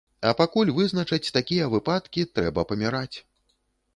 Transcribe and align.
А 0.27 0.29
пакуль 0.37 0.71
вызначаць 0.77 1.33
такія 1.35 1.67
выпадкі, 1.75 2.25
трэба 2.37 2.65
паміраць. 2.71 3.17